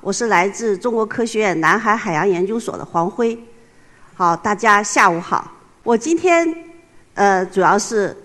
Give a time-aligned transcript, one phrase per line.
[0.00, 3.36] 我是来自中国科学院南海海洋研究所的黄辉。
[4.14, 5.52] 好，大家下午好。
[5.82, 6.54] 我今天
[7.14, 8.16] 呃主要是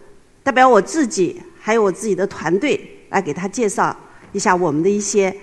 [0.43, 3.95] 代表我自己，还有我自己的团队来给他介绍
[4.33, 5.35] 一下我们的一些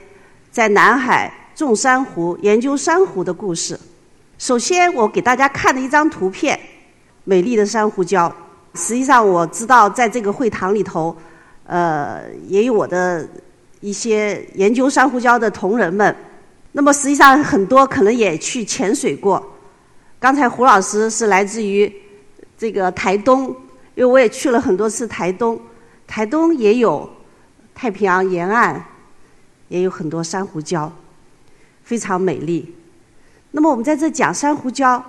[0.53, 3.79] 在南海种珊瑚、研究珊瑚的故事。
[4.39, 6.59] 首先，我给大家看的一张图片，
[7.25, 8.33] 美丽的珊瑚礁。
[8.75, 11.17] 实际上，我知道在这个会堂里头，
[11.67, 13.29] 呃，也有我的。
[13.81, 16.15] 一些研究珊瑚礁的同仁们，
[16.73, 19.43] 那么实际上很多可能也去潜水过。
[20.19, 21.91] 刚才胡老师是来自于
[22.59, 23.49] 这个台东，
[23.95, 25.59] 因为我也去了很多次台东，
[26.07, 27.09] 台东也有
[27.75, 28.85] 太平洋沿岸，
[29.69, 30.91] 也有很多珊瑚礁，
[31.83, 32.75] 非常美丽。
[33.53, 35.03] 那么我们在这讲珊瑚礁，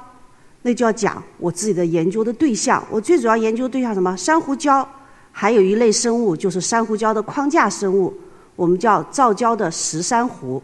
[0.62, 2.82] 那就要讲我自己的研究的对象。
[2.90, 4.16] 我最主要研究对象什么？
[4.16, 4.88] 珊瑚礁，
[5.34, 8.14] 还有一类生物就是珊瑚礁的框架生物。
[8.62, 10.62] 我们叫造礁的石珊瑚，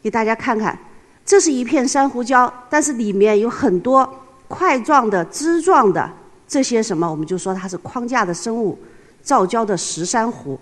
[0.00, 0.78] 给大家看看，
[1.26, 4.08] 这是一片珊瑚礁，但是里面有很多
[4.46, 6.08] 块状的、枝状的
[6.46, 8.78] 这些什么，我们就说它是框架的生物，
[9.24, 10.56] 造礁的石珊瑚。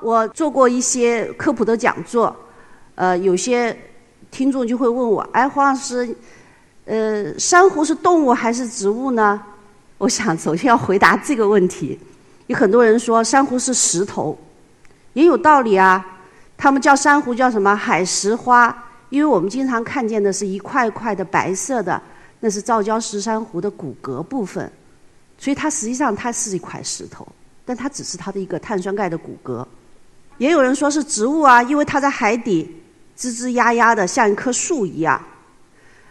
[0.00, 2.34] 我做过一些科普的讲座，
[2.94, 3.76] 呃，有些
[4.30, 6.16] 听众就会问我，哎，黄老师，
[6.86, 9.38] 呃，珊瑚是动物还是植物呢？
[9.98, 12.00] 我想首先要回答这个问题。
[12.46, 14.38] 有很多人说珊瑚是石头，
[15.12, 16.12] 也有道理啊。
[16.64, 18.74] 他们叫珊瑚叫什么海石花？
[19.10, 22.00] 因为我们经常看见的是一块块的白色的，
[22.40, 24.72] 那是造礁石珊瑚的骨骼部分，
[25.36, 27.28] 所以它实际上它是一块石头，
[27.66, 29.62] 但它只是它的一个碳酸钙的骨骼。
[30.38, 32.74] 也有人说是植物啊，因为它在海底
[33.14, 35.20] 吱吱呀呀的，像一棵树一样。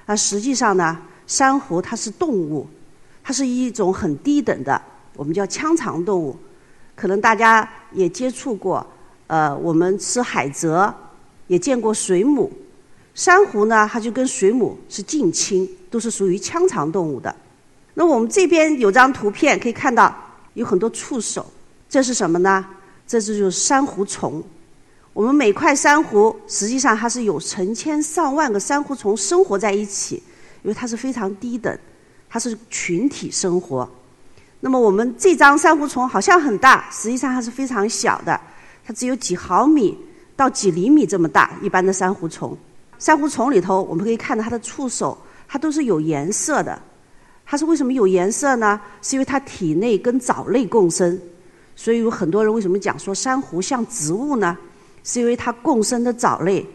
[0.06, 2.68] 啊，实际上呢，珊瑚它是动物，
[3.24, 4.80] 它是一种很低等的，
[5.16, 6.38] 我们叫腔肠动物，
[6.96, 8.86] 可能大家也接触过。
[9.34, 10.94] 呃，我们吃海蜇，
[11.48, 12.52] 也见过水母。
[13.16, 17.36] 珊瑚呢，它就跟水母是近亲，都是属于腔肠动物的。
[17.96, 20.16] 那我们这边有张图片，可以看到
[20.54, 21.44] 有很多触手，
[21.90, 22.64] 这是什么呢？
[23.08, 24.44] 这是就是珊瑚虫。
[25.14, 30.22] 我们每块珊瑚实际上它是有成千上万个珊瑚虫生活在一起，
[30.62, 31.76] 因为它是非常低等，
[32.30, 33.90] 它是群体生活。
[34.60, 38.40] 那么我们这张珊瑚虫好像很大，实际上它是非常小的。
[38.86, 39.98] 它只有几毫米
[40.36, 42.58] 到几厘米这么大，一般的珊瑚虫。
[43.00, 45.18] 珊瑚虫里头，我们可以看到它的触手，
[45.48, 46.80] 它都是有颜色的。
[47.46, 48.80] 它是为什么有颜色呢？
[49.02, 51.20] 是因为它体内跟藻类共生。
[51.76, 54.58] 所以有很多人为什么讲说珊瑚像植物呢？
[55.04, 56.66] 是因为它共生的藻类，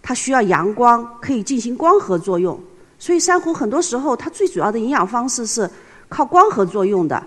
[0.00, 2.58] 它需要阳光，可以进行光合作用。
[2.98, 5.68] 所以珊瑚很多时候它最主要的营养方式是
[6.08, 7.22] 靠光合作用的。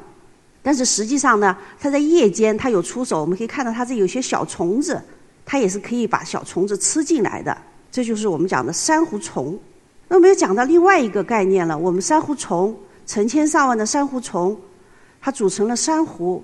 [0.66, 5.00] 但是实际上呢，它在夜间它有出手，我们可以看到它这有些小虫子，
[5.46, 7.56] 它也是可以把小虫子吃进来的。
[7.92, 9.60] 这就是我们讲的珊瑚虫。
[10.08, 12.76] 那我们又讲到另外一个概念了，我们珊瑚虫
[13.06, 14.60] 成千上万的珊瑚虫，
[15.22, 16.44] 它组成了珊瑚。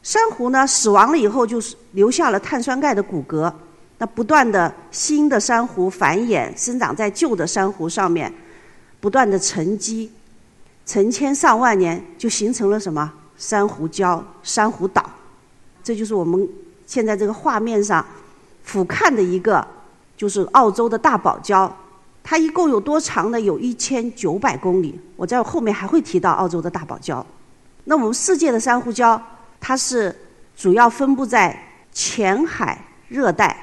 [0.00, 3.52] 珊瑚呢死亡了以后，就是留下了碳酸钙的骨骼。
[3.98, 8.32] 那不断的新的珊瑚繁衍，生长在旧的珊瑚上面，
[9.00, 10.12] 不断的沉积，
[10.86, 13.12] 成千上万年就形成了什么？
[13.38, 15.04] 珊瑚礁、珊瑚岛，
[15.82, 16.48] 这就是我们
[16.86, 18.04] 现在这个画面上
[18.62, 19.66] 俯瞰的一个，
[20.16, 21.70] 就是澳洲的大堡礁。
[22.24, 23.40] 它一共有多长呢？
[23.40, 24.98] 有一千九百公里。
[25.14, 27.24] 我在后面还会提到澳洲的大堡礁。
[27.84, 29.20] 那我们世界的珊瑚礁，
[29.60, 30.14] 它是
[30.56, 31.56] 主要分布在
[31.92, 32.76] 浅海
[33.08, 33.56] 热带，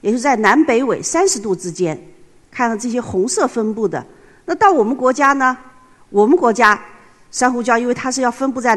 [0.00, 1.96] 也就是在南北纬三十度之间。
[2.50, 4.04] 看到这些红色分布的，
[4.46, 5.56] 那到我们国家呢？
[6.10, 6.80] 我们国家
[7.30, 8.76] 珊瑚礁，因为它是要分布在。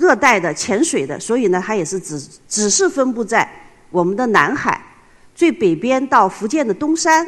[0.00, 2.18] 热带的潜水的，所以呢，它也是只
[2.48, 3.46] 只是分布在
[3.90, 4.80] 我们的南海
[5.34, 7.26] 最北边到福建的东山，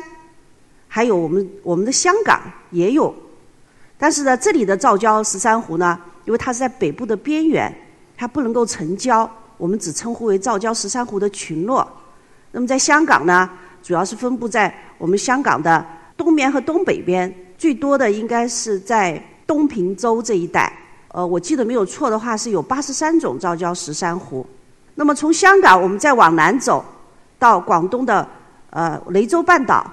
[0.88, 2.40] 还有我们我们的香港
[2.70, 3.14] 也有。
[3.98, 7.70] 但是呢，这里的造礁石珊瑚呢，因为它是在北部的边缘，
[8.16, 9.28] 它不能够成礁，
[9.58, 11.86] 我们只称呼为造礁石珊瑚的群落。
[12.52, 13.50] 那么在香港呢，
[13.82, 15.86] 主要是分布在我们香港的
[16.16, 20.72] 东边和东北边，最多的应该是在东平洲这一带。
[21.12, 24.46] 呃，我记得没有错的话，是有八十三种造礁石珊瑚。
[24.94, 26.84] 那么从香港，我们再往南走，
[27.38, 28.26] 到广东的
[28.70, 29.88] 呃雷州半岛、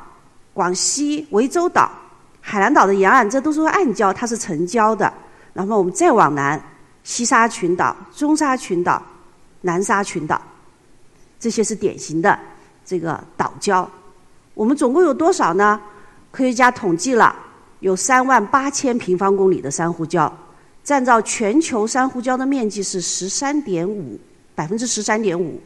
[0.54, 1.92] 广西涠洲岛，
[2.40, 5.12] 海南岛的沿岸，这都是暗礁，它是沉礁的。
[5.54, 6.62] 然后我们再往南，
[7.04, 9.02] 西沙群岛、中沙群岛、
[9.62, 10.42] 南沙群岛，
[11.38, 12.40] 这些是典型的
[12.86, 13.86] 这个岛礁。
[14.54, 15.80] 我们总共有多少呢？
[16.32, 17.36] 科学家统计了，
[17.80, 20.32] 有三万八千平方公里的珊瑚礁，
[20.90, 24.20] 占到全球珊瑚礁的面积是十三点五
[24.56, 25.62] 百分之十三点五。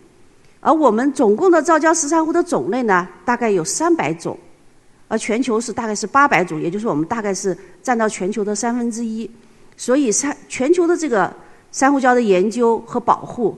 [0.60, 4.38] 而我们总共的造礁石珊瑚的种类呢，大概有三百种，
[5.08, 9.32] 而全球是大概是八百种，也就是我们大概是占到全球的三分之一。
[9.78, 11.34] 所以，三全球的这个
[11.72, 13.58] 珊瑚礁的研究和保护，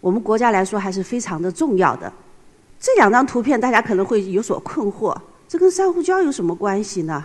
[0.00, 2.10] 我们国家来说还是非常的重要的。
[2.80, 5.14] 这两张图片大家可能会有所困惑，
[5.46, 7.22] 这跟珊瑚礁有什么关系呢？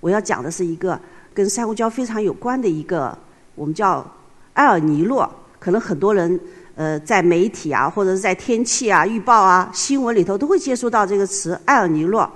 [0.00, 0.98] 我要讲的是一个
[1.34, 3.16] 跟珊瑚礁非常有关的一个，
[3.54, 4.04] 我们叫
[4.54, 5.30] 埃尔尼诺。
[5.58, 6.40] 可能很多人
[6.74, 12.28] 呃在媒体啊，或者是在天气啊预报啊新闻里头都会接触到这个词埃尔尼诺。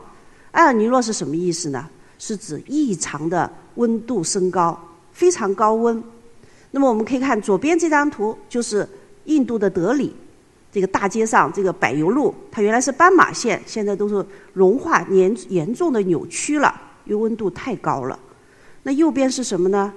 [0.52, 1.88] 埃尔尼诺是什么意思呢？
[2.18, 4.78] 是指异常的温度升高。
[5.12, 6.02] 非常高温，
[6.72, 8.86] 那么我们可以看左边这张图，就是
[9.24, 10.14] 印度的德里
[10.70, 14.22] 这个大街上这个柏油路，它原来是斑马线，现在都是
[14.52, 16.74] 融化严严重的扭曲了，
[17.06, 18.18] 因为温度太高了。
[18.86, 19.92] 那右边是什么呢？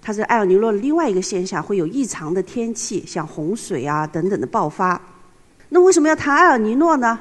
[0.00, 5.00] 它是埃尔尼诺的另外一个现象，会有异常的天气，像洪水啊等等的爆发。
[5.68, 7.16] 那为什么要谈埃尔尼诺呢？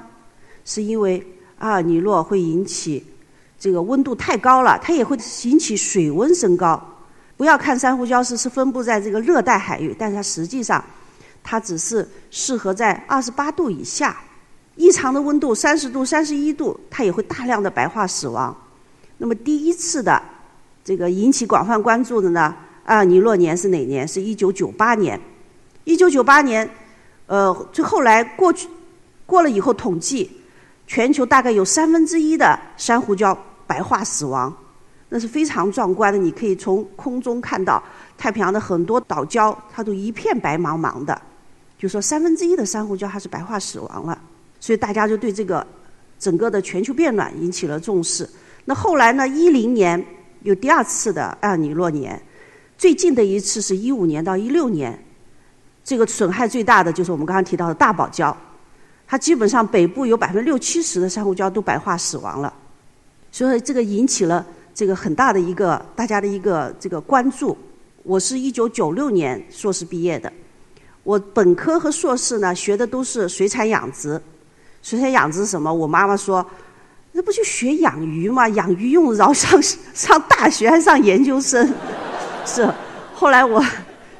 [0.66, 1.24] 是因为
[1.60, 3.06] 埃尔尼诺会引起
[3.60, 6.84] 这个温度太高了，它也会引起水温升高。
[7.38, 10.84] 不要看珊瑚礁是是分布在这个热带海域，但是它实际上，
[11.44, 14.20] 它只是适合在二十八度以下，
[14.76, 18.56] 异常的温度三十度、三十一度，它也会大量的白化死亡。
[19.20, 20.20] 那么第一次的
[20.84, 24.08] 这个引起广泛关注的呢，啊尼诺年是哪年？
[24.08, 25.20] 是一九九八年。
[25.84, 26.70] 一九九八年，
[27.26, 28.68] 呃，最后来过去
[29.26, 30.30] 过了以后统计，
[30.86, 33.36] 全球大概有三分之一的珊瑚礁
[33.66, 34.56] 白化死亡。
[35.10, 37.84] 那是非常壮观的，你可以从空中看到
[38.18, 41.22] 太平洋的很多岛礁，它都一片白茫茫的。
[41.78, 44.18] 就说三分之一的珊瑚礁它是白化死亡了，
[44.60, 45.66] 所以大家就对这个
[46.20, 48.30] 整个的全球变暖引起了重视。
[48.66, 49.28] 那后来呢？
[49.28, 50.06] 一零年
[50.44, 52.22] 有第二次的埃尔尼诺年，
[52.78, 54.98] 最近的一次是一五年到一六年，
[55.84, 58.36] 这个损害最大的就是我们刚刚提到的大堡礁，
[59.08, 62.54] 它基本上北部有百分之六七十的珊瑚礁都白化死亡了，
[63.32, 64.46] 所以这个引起了。
[64.74, 67.56] 这个很大的一个大家的一个这个关注。
[68.04, 70.32] 我是一九九六年硕士毕业的，
[71.04, 74.20] 我本科和硕士呢学的都是水产养殖。
[74.82, 75.72] 水产养殖什么？
[75.72, 76.44] 我妈妈说，
[77.14, 78.48] 那不就学养鱼吗？
[78.50, 81.74] 养鱼用得着 上上大学还上研究生？
[82.46, 82.68] 是。
[83.14, 83.64] 后来我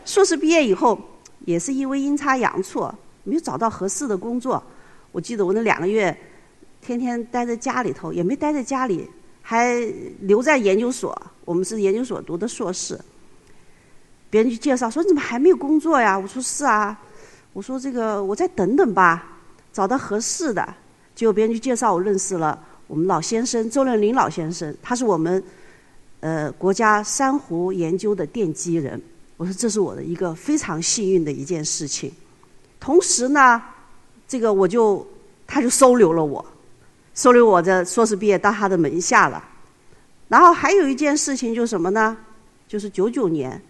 [0.06, 1.00] 硕士毕业以后，
[1.46, 2.94] 也是因为阴差阳错
[3.24, 4.62] 没有找到合适的工作。
[5.12, 6.16] 我记得我那两个月
[6.82, 9.10] 天天待在家里头，也没待在家里。
[9.44, 9.76] 还
[10.22, 12.98] 留在研究所，我们是研究所读的硕士。
[14.30, 16.98] 别人就介绍说：“你怎么还没有工作呀？”我说：“是啊。”
[17.52, 19.40] 我说：“这个我再等等吧，
[19.74, 20.74] 找到合适的。”
[21.16, 22.58] 结果别人就介绍我认识了
[22.92, 25.42] 我们老先生周润林老先生，他是我们
[26.20, 29.02] 呃国家珊瑚研究的奠基人。
[29.38, 32.12] 我说：“这是我的一个非常幸运的一件事情。”
[32.82, 33.64] 同时呢，
[34.28, 35.08] 这个我就
[35.48, 36.46] 他就收留了我。
[37.16, 39.42] 收留我的硕士毕业到他的门下了，
[40.28, 42.18] 然后还有一件事情就是什么呢？
[42.68, 43.62] 就是九九年，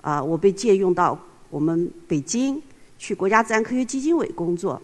[0.00, 1.16] 啊，我被借用到
[1.48, 2.60] 我们北京
[2.98, 4.82] 去国家自然科学基金委工作。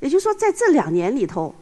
[0.00, 1.54] 也就是说，在这两年里头，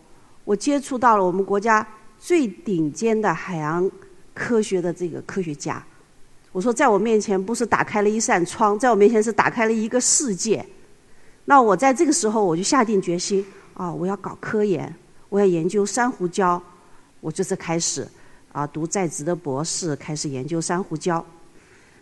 [0.48, 1.86] 我接触到了我们国家
[2.18, 3.90] 最顶尖的海洋
[4.32, 5.84] 科学的这个科学家。
[6.52, 10.64] 我说，在我面前不是打开了一扇窗，在我面前是打开了一个世界。
[11.44, 14.92] 那我在这个时候，我就下定决心啊，我要搞科研。
[15.28, 16.58] 我要研究珊瑚礁，
[17.20, 18.08] 我就是开始
[18.50, 21.22] 啊读在职的博士，开始研究珊瑚礁。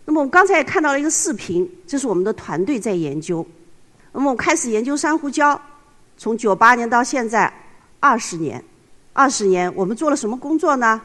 [0.04, 3.44] 那么我刚才也看到了一个视频，这是我们的团队在研究。
[4.12, 5.58] 那么我开始研究珊瑚礁，
[6.16, 7.52] 从九八年到现在
[8.00, 8.62] 二十年，
[9.12, 11.00] 二十年我们做了什么工作呢？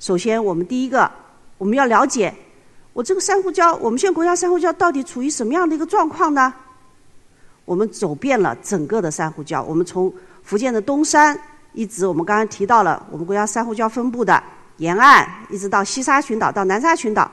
[0.00, 1.10] 首先，我们第一个
[1.56, 2.34] 我们要了解
[2.92, 6.52] 我这个珊瑚礁，我们现在国家珊瑚礁到底处于什么样的一个状况呢？
[7.64, 11.38] 我们走遍了整个的珊瑚礁，我们从福建的东山，
[11.72, 14.42] 一直我们刚刚提到了我们国家珊瑚礁分布的
[14.76, 17.30] 沿岸，一直到西沙群岛到南沙群岛，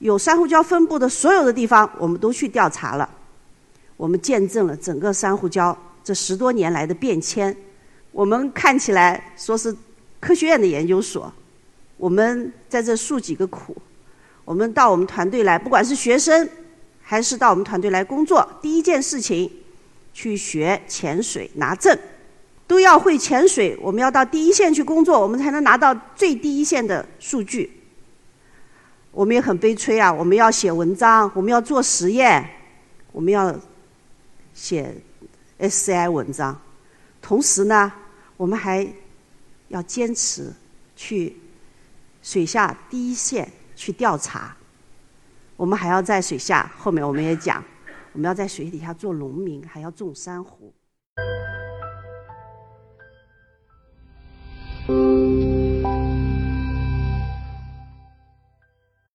[0.00, 3.08] 有珊瑚礁分布的所有的地方，我们都去调查了。
[3.96, 5.74] 我们见证了整个珊瑚礁
[6.04, 7.56] 这十多年来的变迁。
[8.12, 9.74] 我们看起来说是
[10.18, 11.32] 科学院的研究所，
[11.96, 13.76] 我们在这诉几个苦。
[14.44, 16.48] 我们到我们团队来，不管是学生
[17.00, 19.50] 还是到我们团队来工作，第一件事情
[20.12, 21.96] 去学潜水拿证。
[22.66, 27.80] 都要会潜水，我们要到第一线去工作，我们才能拿到最低一线的数据。
[29.10, 32.48] 我们也很悲催啊，我们要写文章，我们要做实验，
[33.10, 33.52] 我们要
[34.54, 34.94] 写
[35.58, 36.56] SCI 文章，
[37.20, 37.92] 同时呢，
[38.40, 38.90] 我们还
[39.68, 40.50] 要坚持
[40.96, 41.36] 去
[42.22, 44.56] 水下第一线去调查。
[45.58, 47.62] 我们还要在水下，后面我们也讲，
[48.14, 50.72] 我们要在水底下做农民，还要种珊瑚。